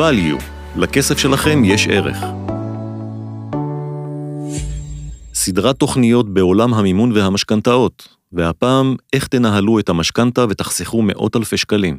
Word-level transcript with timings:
value, 0.00 0.42
לכסף 0.76 1.18
שלכם 1.18 1.64
יש 1.64 1.88
ערך. 1.88 2.16
סדרת 5.34 5.76
תוכניות 5.76 6.34
בעולם 6.34 6.74
המימון 6.74 7.12
והמשכנתאות, 7.12 8.08
והפעם 8.32 8.96
איך 9.12 9.26
תנהלו 9.26 9.78
את 9.78 9.88
המשכנתה 9.88 10.44
ותחסכו 10.50 11.02
מאות 11.02 11.36
אלפי 11.36 11.56
שקלים. 11.56 11.98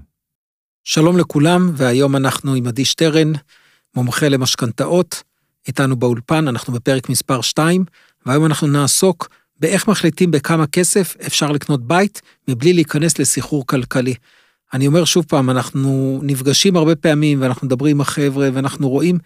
שלום 0.83 1.17
לכולם, 1.17 1.71
והיום 1.73 2.15
אנחנו 2.15 2.53
עם 2.53 2.67
עדי 2.67 2.85
שטרן, 2.85 3.31
מומחה 3.95 4.29
למשכנתאות, 4.29 5.23
איתנו 5.67 5.95
באולפן, 5.95 6.47
אנחנו 6.47 6.73
בפרק 6.73 7.09
מספר 7.09 7.41
2, 7.41 7.85
והיום 8.25 8.45
אנחנו 8.45 8.67
נעסוק 8.67 9.29
באיך 9.59 9.87
מחליטים 9.87 10.31
בכמה 10.31 10.67
כסף 10.67 11.15
אפשר 11.27 11.51
לקנות 11.51 11.87
בית 11.87 12.21
מבלי 12.47 12.73
להיכנס 12.73 13.19
לסחרור 13.19 13.67
כלכלי. 13.67 14.13
אני 14.73 14.87
אומר 14.87 15.05
שוב 15.05 15.25
פעם, 15.27 15.49
אנחנו 15.49 16.19
נפגשים 16.23 16.75
הרבה 16.75 16.95
פעמים 16.95 17.41
ואנחנו 17.41 17.67
מדברים 17.67 17.97
עם 17.97 18.01
החבר'ה 18.01 18.49
ואנחנו 18.53 18.89
רואים, 18.89 19.17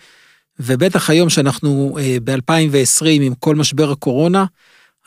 ובטח 0.59 1.09
היום 1.09 1.29
שאנחנו 1.29 1.97
אה, 1.99 2.17
ב-2020 2.23 3.05
עם 3.21 3.33
כל 3.39 3.55
משבר 3.55 3.91
הקורונה, 3.91 4.45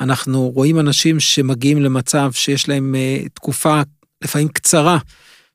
אנחנו 0.01 0.49
רואים 0.49 0.81
אנשים 0.81 1.21
שמגיעים 1.21 1.83
למצב 1.83 2.33
שיש 2.33 2.69
להם 2.69 2.95
אה, 2.95 3.29
תקופה 3.35 3.81
לפעמים 4.25 4.49
קצרה, 4.49 4.99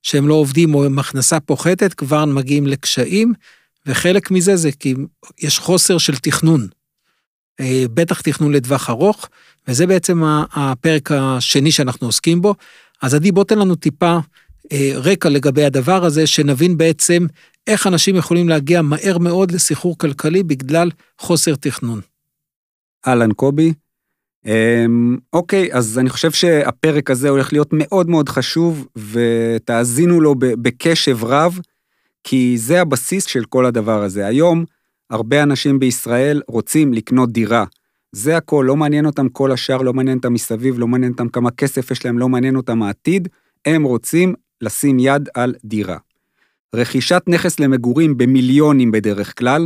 שהם 0.04 0.28
לא 0.28 0.34
עובדים 0.34 0.76
או 0.76 0.86
עם 0.86 1.00
הכנסה 1.00 1.40
פוחתת, 1.40 1.94
כבר 1.94 2.26
מגיעים 2.26 2.68
לקשיים, 2.68 3.34
וחלק 3.86 4.32
מזה 4.32 4.56
זה 4.56 4.72
כי 4.72 4.96
יש 5.40 5.60
חוסר 5.60 5.98
של 5.98 6.16
תכנון. 6.16 6.68
אה, 7.60 7.86
בטח 7.94 8.22
תכנון 8.22 8.54
לטווח 8.54 8.90
ארוך, 8.90 9.30
וזה 9.68 9.88
בעצם 9.88 10.24
הפרק 10.54 11.12
השני 11.12 11.72
שאנחנו 11.72 12.08
עוסקים 12.08 12.42
בו. 12.42 12.56
אז 13.02 13.14
עדי, 13.14 13.32
בוא 13.32 13.44
תן 13.44 13.60
לנו 13.60 13.76
טיפה 13.76 14.18
רקע 14.96 15.30
לגבי 15.30 15.64
הדבר 15.64 16.06
הזה, 16.06 16.28
שנבין 16.28 16.78
בעצם 16.78 17.26
איך 17.68 17.88
אנשים 17.88 18.16
יכולים 18.16 18.50
להגיע 18.50 18.82
מהר 18.82 19.18
מאוד 19.18 19.52
לסחרור 19.52 19.98
כלכלי 19.98 20.44
בגלל 20.44 20.92
חוסר 21.20 21.56
תכנון. 21.56 22.02
אהלן 23.08 23.32
קובי. 23.32 23.74
אמ, 24.46 25.18
אוקיי, 25.34 25.74
אז 25.74 26.00
אני 26.00 26.10
חושב 26.10 26.32
שהפרק 26.32 27.12
הזה 27.12 27.30
הולך 27.30 27.54
להיות 27.54 27.70
מאוד 27.72 28.10
מאוד 28.10 28.30
חשוב, 28.30 28.88
ותאזינו 29.12 30.22
לו 30.22 30.36
בקשב 30.40 31.24
רב, 31.24 31.60
כי 32.24 32.58
זה 32.58 32.82
הבסיס 32.82 33.26
של 33.26 33.46
כל 33.46 33.66
הדבר 33.66 34.04
הזה. 34.04 34.26
היום, 34.26 34.66
הרבה 35.10 35.44
אנשים 35.44 35.80
בישראל 35.80 36.42
רוצים 36.48 36.94
לקנות 36.94 37.32
דירה. 37.32 37.66
זה 38.12 38.38
הכל, 38.38 38.66
לא 38.68 38.76
מעניין 38.76 39.06
אותם 39.06 39.30
כל 39.30 39.52
השאר, 39.52 39.78
לא 39.82 39.94
מעניין 39.94 40.18
אותם 40.18 40.34
מסביב, 40.34 40.80
לא 40.80 40.88
מעניין 40.88 41.12
אותם 41.12 41.30
כמה 41.30 41.52
כסף 41.52 41.92
יש 41.92 42.06
להם, 42.06 42.20
לא 42.20 42.30
מעניין 42.30 42.56
אותם 42.56 42.84
העתיד, 42.84 43.28
הם 43.66 43.84
רוצים 43.84 44.34
לשים 44.64 45.00
יד 45.00 45.30
על 45.34 45.56
דירה. 45.66 45.98
רכישת 46.76 47.24
נכס 47.28 47.60
למגורים 47.60 48.18
במיליונים 48.18 48.92
בדרך 48.92 49.40
כלל, 49.40 49.66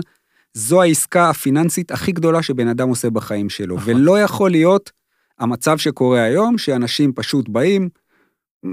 זו 0.54 0.82
העסקה 0.82 1.30
הפיננסית 1.30 1.92
הכי 1.92 2.12
גדולה 2.12 2.42
שבן 2.42 2.68
אדם 2.68 2.90
עושה 2.90 3.10
בחיים 3.10 3.50
שלו, 3.50 3.76
נכון. 3.76 3.94
ולא 3.96 4.20
יכול 4.22 4.52
להיות 4.52 4.92
המצב 5.40 5.78
שקורה 5.78 6.22
היום, 6.22 6.58
שאנשים 6.58 7.14
פשוט 7.14 7.50
באים, 7.50 7.90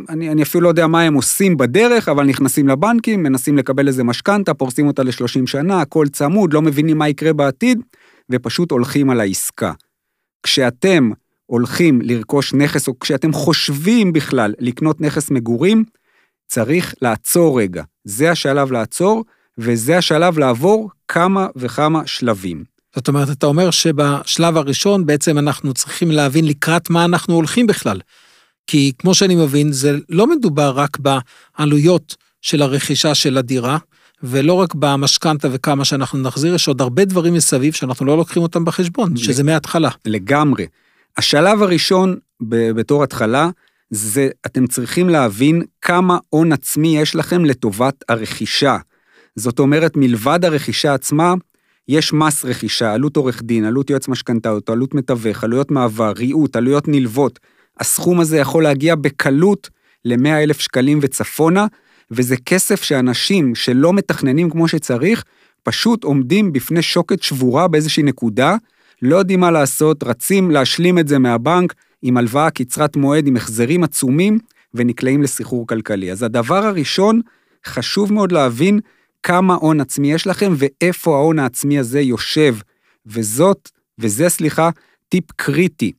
אני, 0.08 0.30
אני 0.30 0.42
אפילו 0.42 0.64
לא 0.64 0.68
יודע 0.68 0.86
מה 0.86 1.02
הם 1.02 1.14
עושים 1.14 1.56
בדרך, 1.56 2.08
אבל 2.08 2.24
נכנסים 2.24 2.68
לבנקים, 2.68 3.22
מנסים 3.22 3.58
לקבל 3.58 3.88
איזה 3.88 4.04
משכנתה, 4.04 4.54
פורסים 4.54 4.86
אותה 4.86 5.02
ל-30 5.02 5.46
שנה, 5.46 5.80
הכל 5.80 6.06
צמוד, 6.08 6.52
לא 6.52 6.62
מבינים 6.62 6.98
מה 6.98 7.08
יקרה 7.08 7.32
בעתיד, 7.32 7.80
ופשוט 8.30 8.70
הולכים 8.70 9.10
על 9.10 9.20
העסקה. 9.20 9.72
כשאתם 10.42 11.10
הולכים 11.46 12.00
לרכוש 12.02 12.54
נכס, 12.54 12.88
או 12.88 12.98
כשאתם 12.98 13.32
חושבים 13.32 14.12
בכלל 14.12 14.54
לקנות 14.58 15.00
נכס 15.00 15.30
מגורים, 15.30 15.84
צריך 16.46 16.94
לעצור 17.02 17.60
רגע. 17.60 17.82
זה 18.04 18.30
השלב 18.30 18.72
לעצור, 18.72 19.24
וזה 19.58 19.98
השלב 19.98 20.38
לעבור 20.38 20.90
כמה 21.08 21.46
וכמה 21.56 22.06
שלבים. 22.06 22.64
זאת 22.96 23.08
אומרת, 23.08 23.30
אתה 23.30 23.46
אומר 23.46 23.70
שבשלב 23.70 24.56
הראשון 24.56 25.06
בעצם 25.06 25.38
אנחנו 25.38 25.74
צריכים 25.74 26.10
להבין 26.10 26.44
לקראת 26.44 26.90
מה 26.90 27.04
אנחנו 27.04 27.34
הולכים 27.34 27.66
בכלל. 27.66 28.00
כי 28.66 28.92
כמו 28.98 29.14
שאני 29.14 29.34
מבין, 29.34 29.72
זה 29.72 29.98
לא 30.08 30.26
מדובר 30.26 30.70
רק 30.70 30.98
בעלויות 30.98 32.16
של 32.42 32.62
הרכישה 32.62 33.14
של 33.14 33.38
הדירה, 33.38 33.78
ולא 34.22 34.52
רק 34.52 34.74
במשכנתה 34.74 35.48
וכמה 35.52 35.84
שאנחנו 35.84 36.18
נחזיר, 36.18 36.54
יש 36.54 36.68
עוד 36.68 36.80
הרבה 36.80 37.04
דברים 37.04 37.34
מסביב 37.34 37.72
שאנחנו 37.72 38.06
לא 38.06 38.16
לוקחים 38.16 38.42
אותם 38.42 38.64
בחשבון, 38.64 39.16
שזה 39.16 39.42
מההתחלה. 39.42 39.90
לגמרי. 40.04 40.66
השלב 41.16 41.62
הראשון 41.62 42.16
בתור 42.40 43.02
התחלה, 43.04 43.48
זה 43.94 44.28
אתם 44.46 44.66
צריכים 44.66 45.08
להבין 45.08 45.62
כמה 45.82 46.18
הון 46.30 46.52
עצמי 46.52 46.98
יש 46.98 47.16
לכם 47.16 47.44
לטובת 47.44 48.04
הרכישה. 48.08 48.76
זאת 49.36 49.58
אומרת, 49.58 49.96
מלבד 49.96 50.44
הרכישה 50.44 50.94
עצמה, 50.94 51.34
יש 51.88 52.12
מס 52.12 52.44
רכישה, 52.44 52.92
עלות 52.92 53.16
עורך 53.16 53.42
דין, 53.42 53.64
עלות 53.64 53.90
יועץ 53.90 54.08
משכנתאות, 54.08 54.70
עלות 54.70 54.94
מתווך, 54.94 55.44
עלויות 55.44 55.70
מעבר, 55.70 56.12
ריהוט, 56.16 56.56
עלויות 56.56 56.88
נלוות. 56.88 57.38
הסכום 57.80 58.20
הזה 58.20 58.38
יכול 58.38 58.62
להגיע 58.62 58.94
בקלות 58.94 59.70
ל-100 60.04 60.28
אלף 60.28 60.60
שקלים 60.60 60.98
וצפונה, 61.02 61.66
וזה 62.10 62.36
כסף 62.36 62.82
שאנשים 62.82 63.54
שלא 63.54 63.92
מתכננים 63.92 64.50
כמו 64.50 64.68
שצריך, 64.68 65.24
פשוט 65.62 66.04
עומדים 66.04 66.52
בפני 66.52 66.82
שוקת 66.82 67.22
שבורה 67.22 67.68
באיזושהי 67.68 68.02
נקודה, 68.02 68.56
לא 69.02 69.16
יודעים 69.16 69.40
מה 69.40 69.50
לעשות, 69.50 70.04
רצים 70.04 70.50
להשלים 70.50 70.98
את 70.98 71.08
זה 71.08 71.18
מהבנק 71.18 71.74
עם 72.06 72.16
הלוואה 72.16 72.50
קצרת 72.50 72.96
מועד 72.96 73.26
עם 73.26 73.36
החזרים 73.36 73.84
עצומים, 73.84 74.38
ונקלעים 74.74 75.22
לסחרור 75.22 75.66
כלכלי. 75.66 76.12
אז 76.12 76.22
הדבר 76.22 76.66
הראשון, 76.66 77.20
חשוב 77.66 78.12
מאוד 78.12 78.32
להבין 78.32 78.80
כמה 79.22 79.54
הון 79.54 79.80
עצמי 79.80 80.12
יש 80.12 80.26
לכם 80.26 80.52
ואיפה 80.56 81.16
ההון 81.16 81.38
העצמי 81.38 81.78
הזה 81.78 82.00
יושב. 82.00 82.56
וזאת, 83.06 83.70
וזה 83.98 84.28
סליחה, 84.28 84.70
טיפ 85.08 85.24
קריטי. 85.36 85.92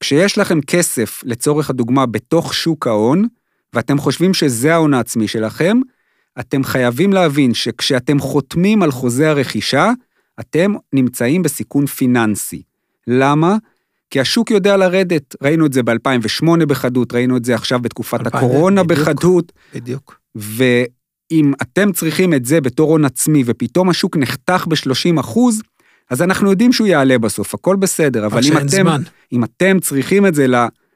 כשיש 0.00 0.38
לכם 0.38 0.60
כסף, 0.60 1.20
לצורך 1.24 1.70
הדוגמה, 1.70 2.06
בתוך 2.06 2.54
שוק 2.54 2.86
ההון, 2.86 3.26
ואתם 3.72 3.98
חושבים 3.98 4.34
שזה 4.34 4.74
ההון 4.74 4.94
העצמי 4.94 5.28
שלכם, 5.28 5.78
אתם 6.40 6.64
חייבים 6.64 7.12
להבין 7.12 7.54
שכשאתם 7.54 8.18
חותמים 8.18 8.82
על 8.82 8.90
חוזה 8.90 9.30
הרכישה, 9.30 9.90
אתם 10.40 10.74
נמצאים 10.92 11.42
בסיכון 11.42 11.86
פיננסי. 11.86 12.62
למה? 13.06 13.56
כי 14.14 14.20
השוק 14.20 14.50
יודע 14.50 14.76
לרדת. 14.76 15.36
ראינו 15.42 15.66
את 15.66 15.72
זה 15.72 15.82
ב-2008 15.82 16.66
בחדות, 16.68 17.14
ראינו 17.14 17.36
את 17.36 17.44
זה 17.44 17.54
עכשיו 17.54 17.80
בתקופת 17.80 18.20
2000, 18.20 18.44
הקורונה 18.44 18.82
בדיוק, 18.82 19.00
בחדות. 19.00 19.52
בדיוק. 19.74 20.18
ואם 20.34 21.52
אתם 21.62 21.92
צריכים 21.92 22.34
את 22.34 22.44
זה 22.44 22.60
בתור 22.60 22.90
הון 22.90 23.04
עצמי, 23.04 23.42
ופתאום 23.46 23.88
השוק 23.88 24.16
נחתך 24.16 24.66
ב-30 24.68 25.20
אחוז, 25.20 25.62
אז 26.10 26.22
אנחנו 26.22 26.50
יודעים 26.50 26.72
שהוא 26.72 26.86
יעלה 26.86 27.18
בסוף, 27.18 27.54
הכל 27.54 27.76
בסדר, 27.76 28.26
אבל 28.26 28.40
אם 28.44 28.56
אתם, 28.56 28.68
זמן. 28.68 29.02
אם 29.32 29.44
אתם 29.44 29.80
צריכים 29.80 30.26
את 30.26 30.34
זה 30.34 30.46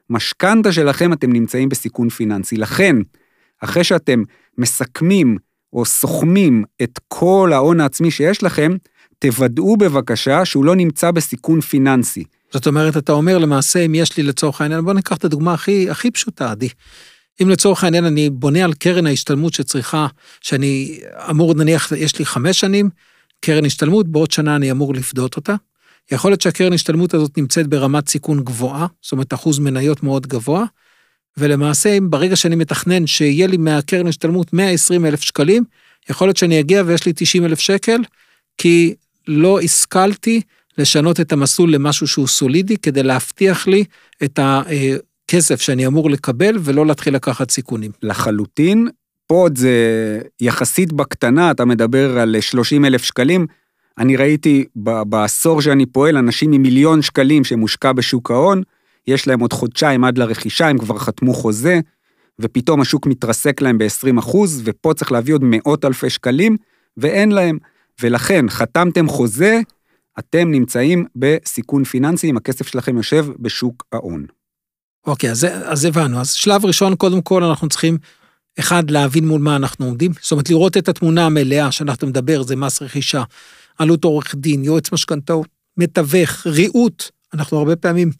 למשכנתה 0.09 0.71
שלכם, 0.71 1.13
אתם 1.13 1.33
נמצאים 1.33 1.69
בסיכון 1.69 2.09
פיננסי. 2.09 2.57
לכן, 2.57 2.95
אחרי 3.63 3.83
שאתם 3.83 4.23
מסכמים 4.57 5.37
או 5.73 5.85
סוכמים 5.85 6.63
את 6.83 6.99
כל 7.07 7.51
ההון 7.53 7.79
העצמי 7.79 8.11
שיש 8.11 8.43
לכם, 8.43 8.71
תוודאו 9.19 9.77
בבקשה 9.77 10.45
שהוא 10.45 10.65
לא 10.65 10.75
נמצא 10.75 11.11
בסיכון 11.11 11.61
פיננסי. 11.61 12.23
זאת 12.53 12.67
אומרת, 12.67 12.97
אתה 12.97 13.11
אומר 13.11 13.37
למעשה, 13.37 13.85
אם 13.85 13.95
יש 13.95 14.17
לי 14.17 14.23
לצורך 14.23 14.61
העניין, 14.61 14.85
בוא 14.85 14.93
ניקח 14.93 15.17
את 15.17 15.25
הדוגמה 15.25 15.53
הכי, 15.53 15.89
הכי 15.89 16.11
פשוטה, 16.11 16.51
עדי. 16.51 16.69
אם 17.41 17.49
לצורך 17.49 17.83
העניין 17.83 18.05
אני 18.05 18.29
בונה 18.29 18.63
על 18.63 18.73
קרן 18.73 19.07
ההשתלמות 19.07 19.53
שצריכה, 19.53 20.07
שאני 20.41 20.99
אמור, 21.29 21.53
נניח, 21.53 21.91
יש 21.91 22.19
לי 22.19 22.25
חמש 22.25 22.59
שנים, 22.59 22.89
קרן 23.41 23.65
השתלמות, 23.65 24.07
בעוד 24.07 24.31
שנה 24.31 24.55
אני 24.55 24.71
אמור 24.71 24.93
לפדות 24.93 25.35
אותה. 25.35 25.55
יכול 26.11 26.31
להיות 26.31 26.41
שהקרן 26.41 26.73
השתלמות 26.73 27.13
הזאת 27.13 27.37
נמצאת 27.37 27.67
ברמת 27.67 28.09
סיכון 28.09 28.43
גבוהה, 28.43 28.87
זאת 29.01 29.11
אומרת 29.11 29.33
אחוז 29.33 29.59
מניות 29.59 30.03
מאוד 30.03 30.27
גבוה, 30.27 30.65
ולמעשה 31.37 31.97
ברגע 32.01 32.35
שאני 32.35 32.55
מתכנן 32.55 33.07
שיהיה 33.07 33.47
לי 33.47 33.57
מהקרן 33.57 34.07
השתלמות 34.07 34.53
120 34.53 35.05
אלף 35.05 35.21
שקלים, 35.21 35.63
יכול 36.09 36.27
להיות 36.27 36.37
שאני 36.37 36.59
אגיע 36.59 36.83
ויש 36.85 37.05
לי 37.05 37.13
90 37.15 37.45
אלף 37.45 37.59
שקל, 37.59 38.01
כי 38.57 38.93
לא 39.27 39.59
השכלתי 39.59 40.41
לשנות 40.77 41.19
את 41.19 41.31
המסלול 41.31 41.73
למשהו 41.73 42.07
שהוא 42.07 42.27
סולידי, 42.27 42.77
כדי 42.77 43.03
להבטיח 43.03 43.67
לי 43.67 43.83
את 44.23 44.39
הכסף 44.39 45.61
שאני 45.61 45.87
אמור 45.87 46.09
לקבל 46.09 46.57
ולא 46.59 46.85
להתחיל 46.85 47.15
לקחת 47.15 47.51
סיכונים. 47.51 47.91
לחלוטין, 48.03 48.87
פה 49.27 49.35
עוד 49.35 49.57
זה 49.57 49.71
יחסית 50.41 50.93
בקטנה, 50.93 51.51
אתה 51.51 51.65
מדבר 51.65 52.19
על 52.19 52.35
30 52.41 52.85
אלף 52.85 53.03
שקלים. 53.03 53.47
אני 53.97 54.15
ראיתי 54.15 54.65
בעשור 55.05 55.61
שאני 55.61 55.85
פועל 55.85 56.17
אנשים 56.17 56.51
עם 56.51 56.61
מיליון 56.61 57.01
שקלים 57.01 57.43
שמושקע 57.43 57.91
בשוק 57.93 58.31
ההון, 58.31 58.61
יש 59.07 59.27
להם 59.27 59.39
עוד 59.39 59.53
חודשיים 59.53 60.03
עד 60.03 60.17
לרכישה, 60.17 60.67
הם 60.67 60.77
כבר 60.77 60.97
חתמו 60.97 61.33
חוזה, 61.33 61.79
ופתאום 62.39 62.81
השוק 62.81 63.05
מתרסק 63.05 63.61
להם 63.61 63.77
ב-20 63.77 64.19
אחוז, 64.19 64.61
ופה 64.65 64.93
צריך 64.93 65.11
להביא 65.11 65.33
עוד 65.33 65.41
מאות 65.43 65.85
אלפי 65.85 66.09
שקלים, 66.09 66.57
ואין 66.97 67.31
להם. 67.31 67.57
ולכן, 68.01 68.45
חתמתם 68.49 69.09
חוזה, 69.09 69.59
אתם 70.19 70.51
נמצאים 70.51 71.05
בסיכון 71.15 71.83
פיננסי 71.83 72.29
אם 72.29 72.37
הכסף 72.37 72.67
שלכם 72.67 72.97
יושב 72.97 73.25
בשוק 73.39 73.85
ההון. 73.93 74.25
אוקיי, 75.07 75.31
אז, 75.31 75.47
אז 75.63 75.85
הבנו. 75.85 76.19
אז 76.19 76.31
שלב 76.31 76.65
ראשון, 76.65 76.95
קודם 76.95 77.21
כל 77.21 77.43
אנחנו 77.43 77.69
צריכים 77.69 77.97
אחד, 78.59 78.91
להבין 78.91 79.27
מול 79.27 79.41
מה 79.41 79.55
אנחנו 79.55 79.85
עומדים, 79.85 80.11
זאת 80.21 80.31
אומרת, 80.31 80.49
לראות 80.49 80.77
את 80.77 80.89
התמונה 80.89 81.25
המלאה 81.25 81.71
שאנחנו 81.71 82.07
מדבר, 82.07 82.43
זה 82.43 82.55
מס 82.55 82.81
רכישה, 82.81 83.23
עלות 83.77 84.03
עורך 84.03 84.35
דין, 84.35 84.63
יועץ 84.63 84.91
משכנתאות, 84.91 85.47
מתווך, 85.77 86.47
ריהוט, 86.47 87.03
אנחנו 87.33 87.57
הרבה 87.57 87.75
פעמים 87.75 88.11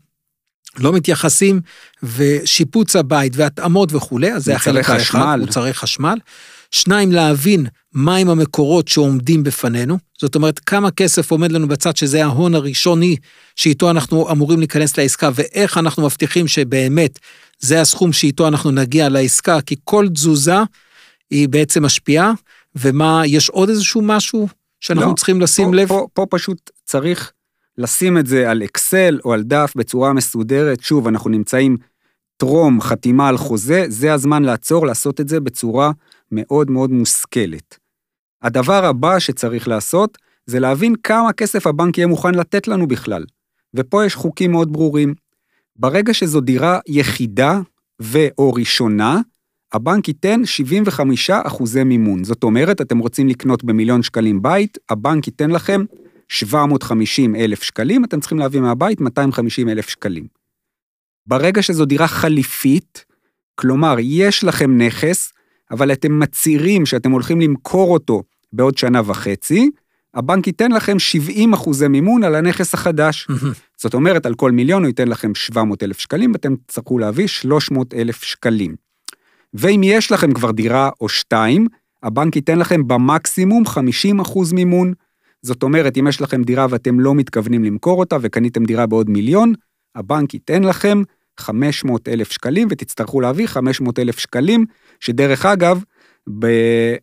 לא 0.77 0.93
מתייחסים, 0.93 1.61
ושיפוץ 2.03 2.95
הבית 2.95 3.33
והתאמות 3.35 3.93
וכולי, 3.93 4.33
אז 4.33 4.45
זה 4.45 4.55
החלק 4.55 4.89
האחד, 4.89 5.37
מוצרי 5.39 5.73
חשמל. 5.73 6.17
שניים, 6.71 7.11
להבין 7.11 7.65
מהם 7.93 8.29
המקורות 8.29 8.87
שעומדים 8.87 9.43
בפנינו, 9.43 9.97
זאת 10.19 10.35
אומרת, 10.35 10.59
כמה 10.59 10.91
כסף 10.91 11.31
עומד 11.31 11.51
לנו 11.51 11.67
בצד 11.67 11.95
שזה 11.95 12.25
ההון 12.25 12.55
הראשוני 12.55 13.15
שאיתו 13.55 13.89
אנחנו 13.89 14.31
אמורים 14.31 14.59
להיכנס 14.59 14.97
לעסקה, 14.97 15.29
ואיך 15.35 15.77
אנחנו 15.77 16.03
מבטיחים 16.03 16.47
שבאמת 16.47 17.19
זה 17.59 17.81
הסכום 17.81 18.13
שאיתו 18.13 18.47
אנחנו 18.47 18.71
נגיע 18.71 19.09
לעסקה, 19.09 19.61
כי 19.61 19.75
כל 19.83 20.07
תזוזה 20.13 20.57
היא 21.29 21.49
בעצם 21.49 21.85
משפיעה, 21.85 22.33
ומה, 22.75 23.21
יש 23.25 23.49
עוד 23.49 23.69
איזשהו 23.69 24.01
משהו 24.01 24.47
שאנחנו 24.79 25.09
לא, 25.09 25.15
צריכים 25.15 25.41
לשים 25.41 25.69
פה, 25.69 25.75
לב? 25.75 25.87
פה, 25.87 26.07
פה 26.13 26.25
פשוט 26.29 26.69
צריך 26.85 27.31
לשים 27.77 28.17
את 28.17 28.27
זה 28.27 28.51
על 28.51 28.63
אקסל 28.63 29.19
או 29.25 29.33
על 29.33 29.43
דף 29.43 29.73
בצורה 29.75 30.13
מסודרת. 30.13 30.81
שוב, 30.81 31.07
אנחנו 31.07 31.29
נמצאים 31.29 31.77
טרום 32.37 32.81
חתימה 32.81 33.27
על 33.27 33.37
חוזה, 33.37 33.85
זה 33.87 34.13
הזמן 34.13 34.43
לעצור, 34.43 34.85
לעשות 34.85 35.21
את 35.21 35.29
זה 35.29 35.39
בצורה 35.39 35.91
מאוד 36.31 36.71
מאוד 36.71 36.91
מושכלת. 36.91 37.77
הדבר 38.41 38.85
הבא 38.85 39.19
שצריך 39.19 39.67
לעשות, 39.67 40.17
זה 40.45 40.59
להבין 40.59 40.95
כמה 41.03 41.33
כסף 41.33 41.67
הבנק 41.67 41.97
יהיה 41.97 42.07
מוכן 42.07 42.35
לתת 42.35 42.67
לנו 42.67 42.87
בכלל. 42.87 43.25
ופה 43.73 44.05
יש 44.05 44.15
חוקים 44.15 44.51
מאוד 44.51 44.73
ברורים. 44.73 45.13
ברגע 45.75 46.13
שזו 46.13 46.41
דירה 46.41 46.79
יחידה 46.87 47.59
ו/או 48.01 48.53
ראשונה, 48.53 49.19
הבנק 49.73 50.07
ייתן 50.07 50.45
75 50.45 51.29
אחוזי 51.29 51.83
מימון. 51.83 52.23
זאת 52.23 52.43
אומרת, 52.43 52.81
אתם 52.81 52.97
רוצים 52.97 53.27
לקנות 53.27 53.63
במיליון 53.63 54.03
שקלים 54.03 54.41
בית, 54.41 54.77
הבנק 54.89 55.27
ייתן 55.27 55.51
לכם 55.51 55.83
750 56.29 57.35
אלף 57.35 57.63
שקלים, 57.63 58.05
אתם 58.05 58.19
צריכים 58.19 58.39
להביא 58.39 58.61
מהבית 58.61 59.01
250 59.01 59.69
אלף 59.69 59.89
שקלים. 59.89 60.27
ברגע 61.25 61.61
שזו 61.61 61.85
דירה 61.85 62.07
חליפית, 62.07 63.05
כלומר, 63.55 63.95
יש 63.99 64.43
לכם 64.43 64.77
נכס, 64.77 65.33
אבל 65.71 65.91
אתם 65.91 66.19
מצהירים 66.19 66.85
שאתם 66.85 67.11
הולכים 67.11 67.41
למכור 67.41 67.93
אותו 67.93 68.23
בעוד 68.53 68.77
שנה 68.77 69.01
וחצי, 69.05 69.69
הבנק 70.13 70.47
ייתן 70.47 70.71
לכם 70.71 70.99
70 70.99 71.53
אחוזי 71.53 71.87
מימון 71.87 72.23
על 72.23 72.35
הנכס 72.35 72.73
החדש. 72.73 73.27
זאת 73.77 73.93
אומרת, 73.93 74.25
על 74.25 74.35
כל 74.35 74.51
מיליון 74.51 74.83
הוא 74.83 74.87
ייתן 74.87 75.07
לכם 75.07 75.35
700 75.35 75.83
אלף 75.83 75.99
שקלים, 75.99 76.31
ואתם 76.31 76.55
תצטרכו 76.55 76.97
להביא 76.97 77.27
300 77.27 77.93
אלף 77.93 78.23
שקלים. 78.23 78.75
ואם 79.53 79.81
יש 79.83 80.11
לכם 80.11 80.33
כבר 80.33 80.51
דירה 80.51 80.89
או 81.01 81.09
שתיים, 81.09 81.67
הבנק 82.03 82.35
ייתן 82.35 82.59
לכם 82.59 82.87
במקסימום 82.87 83.65
50 83.65 84.19
אחוז 84.19 84.53
מימון. 84.53 84.93
זאת 85.41 85.63
אומרת, 85.63 85.97
אם 85.97 86.07
יש 86.07 86.21
לכם 86.21 86.43
דירה 86.43 86.67
ואתם 86.69 86.99
לא 86.99 87.15
מתכוונים 87.15 87.63
למכור 87.63 87.99
אותה 87.99 88.17
וקניתם 88.21 88.65
דירה 88.65 88.85
בעוד 88.85 89.09
מיליון, 89.09 89.53
הבנק 89.95 90.33
ייתן 90.33 90.63
לכם 90.63 91.01
500 91.39 92.07
אלף 92.07 92.31
שקלים 92.31 92.67
ותצטרכו 92.71 93.21
להביא 93.21 93.47
500 93.47 93.99
אלף 93.99 94.19
שקלים, 94.19 94.65
שדרך 94.99 95.45
אגב, 95.45 95.83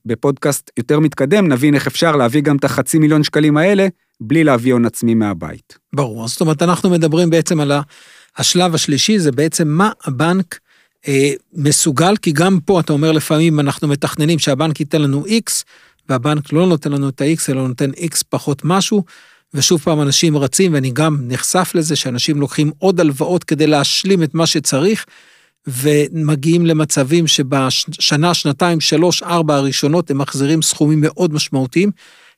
בפודקאסט 0.06 0.70
יותר 0.76 1.00
מתקדם 1.00 1.48
נבין 1.48 1.74
איך 1.74 1.86
אפשר 1.86 2.16
להביא 2.16 2.40
גם 2.40 2.56
את 2.56 2.64
החצי 2.64 2.98
מיליון 2.98 3.22
שקלים 3.22 3.56
האלה 3.56 3.88
בלי 4.20 4.44
להביא 4.44 4.72
הון 4.72 4.86
עצמי 4.86 5.14
מהבית. 5.14 5.78
ברור, 5.92 6.28
זאת 6.28 6.40
אומרת, 6.40 6.62
אנחנו 6.62 6.90
מדברים 6.90 7.30
בעצם 7.30 7.60
על 7.60 7.72
השלב 8.36 8.74
השלישי, 8.74 9.18
זה 9.18 9.32
בעצם 9.32 9.68
מה 9.68 9.90
הבנק 10.04 10.58
אה, 11.08 11.30
מסוגל, 11.52 12.16
כי 12.16 12.32
גם 12.32 12.58
פה 12.64 12.80
אתה 12.80 12.92
אומר 12.92 13.12
לפעמים 13.12 13.60
אנחנו 13.60 13.88
מתכננים 13.88 14.38
שהבנק 14.38 14.80
ייתן 14.80 15.02
לנו 15.02 15.24
X, 15.26 15.62
והבנק 16.08 16.52
לא 16.52 16.66
נותן 16.66 16.92
לנו 16.92 17.08
את 17.08 17.20
ה-X, 17.20 17.52
אלא 17.52 17.68
נותן 17.68 17.90
X 17.90 18.22
פחות 18.28 18.62
משהו, 18.64 19.04
ושוב 19.56 19.80
פעם 19.80 20.02
אנשים 20.02 20.36
רצים, 20.36 20.74
ואני 20.74 20.90
גם 20.90 21.18
נחשף 21.22 21.72
לזה 21.74 21.96
שאנשים 21.96 22.40
לוקחים 22.40 22.70
עוד 22.78 23.00
הלוואות 23.00 23.44
כדי 23.44 23.66
להשלים 23.66 24.22
את 24.22 24.34
מה 24.34 24.46
שצריך, 24.46 25.06
ומגיעים 25.66 26.66
למצבים 26.66 27.26
שבשנה, 27.26 28.34
שנתיים, 28.34 28.80
שלוש, 28.80 29.22
ארבע 29.22 29.54
הראשונות 29.54 30.10
הם 30.10 30.18
מחזירים 30.18 30.62
סכומים 30.62 30.98
מאוד 31.00 31.32
משמעותיים, 31.32 31.90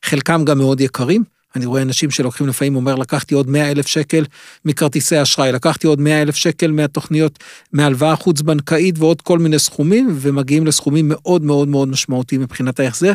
חלקם 0.05 0.45
גם 0.45 0.57
מאוד 0.57 0.81
יקרים. 0.81 1.23
אני 1.55 1.65
רואה 1.65 1.81
אנשים 1.81 2.11
שלוקחים 2.11 2.47
לפעמים, 2.47 2.75
אומר, 2.75 2.95
לקחתי 2.95 3.35
עוד 3.35 3.49
100 3.49 3.71
אלף 3.71 3.87
שקל 3.87 4.25
מכרטיסי 4.65 5.21
אשראי, 5.21 5.51
לקחתי 5.51 5.87
עוד 5.87 6.01
100 6.01 6.21
אלף 6.21 6.35
שקל 6.35 6.71
מהתוכניות, 6.71 7.39
מהלוואה 7.73 8.15
חוץ-בנקאית 8.15 8.99
ועוד 8.99 9.21
כל 9.21 9.39
מיני 9.39 9.59
סכומים, 9.59 10.09
ומגיעים 10.19 10.67
לסכומים 10.67 11.05
מאוד 11.09 11.43
מאוד 11.43 11.67
מאוד 11.67 11.87
משמעותיים 11.87 12.41
מבחינת 12.41 12.79
ההחזר, 12.79 13.13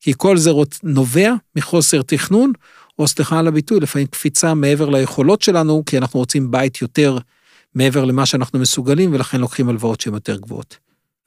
כי 0.00 0.12
כל 0.16 0.36
זה 0.36 0.50
נובע 0.82 1.32
מחוסר 1.56 2.02
תכנון, 2.02 2.52
או 2.98 3.08
סליחה 3.08 3.38
על 3.38 3.46
הביטוי, 3.46 3.80
לפעמים 3.80 4.06
קפיצה 4.06 4.54
מעבר 4.54 4.90
ליכולות 4.90 5.42
שלנו, 5.42 5.82
כי 5.86 5.98
אנחנו 5.98 6.20
רוצים 6.20 6.50
בית 6.50 6.82
יותר 6.82 7.18
מעבר 7.74 8.04
למה 8.04 8.26
שאנחנו 8.26 8.58
מסוגלים, 8.58 9.14
ולכן 9.14 9.40
לוקחים 9.40 9.68
הלוואות 9.68 10.00
שהן 10.00 10.14
יותר 10.14 10.36
גבוהות. 10.36 10.78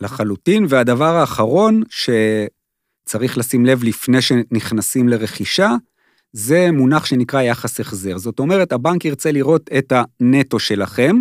לחלוטין, 0.01 0.65
והדבר 0.69 1.15
האחרון 1.15 1.83
שצריך 1.89 3.37
לשים 3.37 3.65
לב 3.65 3.83
לפני 3.83 4.21
שנכנסים 4.21 5.09
לרכישה, 5.09 5.71
זה 6.33 6.71
מונח 6.71 7.05
שנקרא 7.05 7.41
יחס 7.41 7.79
החזר. 7.79 8.17
זאת 8.17 8.39
אומרת, 8.39 8.71
הבנק 8.71 9.05
ירצה 9.05 9.31
לראות 9.31 9.69
את 9.77 9.93
הנטו 9.95 10.59
שלכם, 10.59 11.19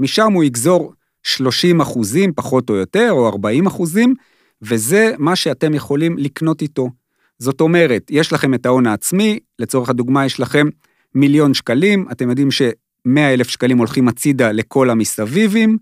משם 0.00 0.32
הוא 0.32 0.44
יגזור 0.44 0.92
30 1.22 1.80
אחוזים, 1.80 2.32
פחות 2.32 2.70
או 2.70 2.74
יותר, 2.74 3.08
או 3.10 3.28
40 3.28 3.66
אחוזים, 3.66 4.14
וזה 4.62 5.12
מה 5.18 5.36
שאתם 5.36 5.74
יכולים 5.74 6.18
לקנות 6.18 6.62
איתו. 6.62 6.88
זאת 7.38 7.60
אומרת, 7.60 8.06
יש 8.10 8.32
לכם 8.32 8.54
את 8.54 8.66
ההון 8.66 8.86
העצמי, 8.86 9.38
לצורך 9.58 9.88
הדוגמה 9.88 10.26
יש 10.26 10.40
לכם 10.40 10.66
מיליון 11.14 11.54
שקלים, 11.54 12.06
אתם 12.12 12.30
יודעים 12.30 12.50
ש-100 12.50 13.18
אלף 13.18 13.48
שקלים 13.48 13.78
הולכים 13.78 14.08
הצידה 14.08 14.52
לכל 14.52 14.90
המסביבים, 14.90 15.78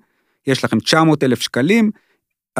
יש 0.46 0.64
לכם 0.64 0.78
900 0.78 1.24
אלף 1.24 1.40
שקלים, 1.40 1.90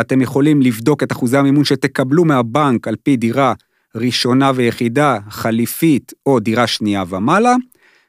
אתם 0.01 0.21
יכולים 0.21 0.63
לבדוק 0.63 1.03
את 1.03 1.13
אחוזי 1.13 1.37
המימון 1.37 1.65
שתקבלו 1.65 2.25
מהבנק 2.25 2.89
על 2.89 2.97
פי 3.03 3.17
דירה 3.17 3.53
ראשונה 3.95 4.53
ויחידה, 4.55 5.19
חליפית 5.31 6.13
או 6.27 6.41
דירה 6.41 6.67
שנייה 6.67 7.05
ומעלה, 7.09 7.55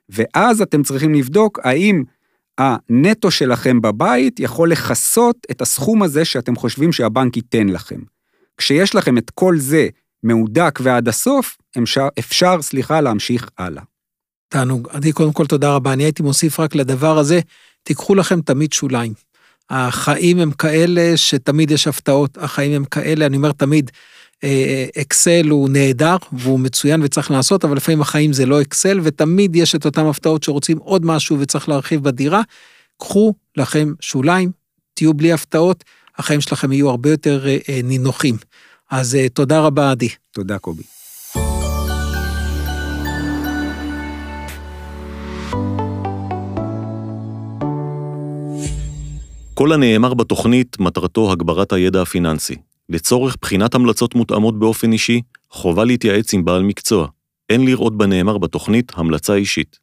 ואז 0.10 0.62
אתם 0.62 0.84
צריכים 0.84 1.14
לבדוק 1.14 1.60
האם 1.64 2.04
הנטו 2.58 3.32
שלכם 3.32 3.82
בבית 3.82 4.40
יכול 4.40 4.72
לכסות 4.72 5.38
את 5.52 5.62
הסכום 5.62 6.04
הזה 6.04 6.26
שאתם 6.26 6.56
חושבים 6.56 6.92
שהבנק 6.92 7.38
ייתן 7.38 7.70
לכם. 7.70 8.00
כשיש 8.58 8.96
לכם 8.96 9.18
את 9.18 9.30
כל 9.30 9.58
זה 9.58 9.88
מהודק 10.24 10.80
ועד 10.84 11.08
הסוף, 11.08 11.58
אפשר, 11.84 12.08
אפשר, 12.20 12.62
סליחה, 12.62 13.02
להמשיך 13.02 13.50
הלאה. 13.58 13.84
תענוג. 14.50 14.88
עדי, 14.92 15.12
קודם 15.12 15.34
כל 15.34 15.46
תודה 15.46 15.76
רבה. 15.76 15.94
אני 15.94 16.04
הייתי 16.04 16.24
מוסיף 16.24 16.60
רק 16.60 16.76
לדבר 16.76 17.18
הזה, 17.18 17.40
תיקחו 17.84 18.16
לכם 18.16 18.42
תמיד 18.42 18.74
שוליים. 18.74 19.14
החיים 19.70 20.40
הם 20.40 20.52
כאלה 20.52 21.18
שתמיד 21.18 21.72
יש 21.72 21.88
הפתעות, 21.88 22.38
החיים 22.38 22.72
הם 22.72 22.86
כאלה, 22.86 23.26
אני 23.26 23.38
אומר 23.38 23.52
תמיד, 23.52 23.92
אה, 24.44 24.86
אקסל 25.02 25.50
הוא 25.50 25.70
נהדר 25.70 26.16
והוא 26.32 26.60
מצוין 26.60 27.04
וצריך 27.04 27.32
לעשות, 27.32 27.66
אבל 27.66 27.78
לפעמים 27.78 28.02
החיים 28.02 28.34
זה 28.34 28.46
לא 28.46 28.62
אקסל, 28.62 29.00
ותמיד 29.04 29.56
יש 29.56 29.76
את 29.76 29.86
אותן 29.86 30.06
הפתעות 30.06 30.44
שרוצים 30.44 30.78
עוד 30.78 31.06
משהו 31.06 31.40
וצריך 31.40 31.70
להרחיב 31.70 32.04
בדירה. 32.04 32.42
קחו 33.00 33.34
לכם 33.58 33.94
שוליים, 34.00 34.52
תהיו 34.94 35.14
בלי 35.14 35.34
הפתעות, 35.34 35.84
החיים 36.18 36.42
שלכם 36.42 36.72
יהיו 36.72 36.90
הרבה 36.90 37.10
יותר 37.10 37.48
אה, 37.48 37.58
אה, 37.70 37.80
נינוחים. 37.84 38.38
אז 38.96 39.18
תודה 39.34 39.60
רבה, 39.60 39.92
עדי. 39.92 40.10
תודה, 40.32 40.60
קובי. 40.60 40.84
כל 49.54 49.72
הנאמר 49.72 50.14
בתוכנית 50.14 50.80
מטרתו 50.80 51.32
הגברת 51.32 51.74
הידע 51.74 52.02
הפיננסי. 52.02 52.56
לצורך 52.90 53.38
בחינת 53.42 53.76
המלצות 53.76 54.16
מותאמות 54.16 54.60
באופן 54.60 54.92
אישי, 54.92 55.22
חובה 55.50 55.86
להתייעץ 55.86 56.34
עם 56.34 56.46
בעל 56.46 56.64
מקצוע. 56.64 57.08
אין 57.50 57.66
לראות 57.66 57.98
בנאמר 57.98 58.38
בתוכנית 58.38 58.92
המלצה 58.96 59.34
אישית. 59.34 59.83